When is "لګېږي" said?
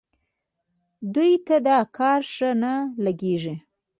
3.05-3.55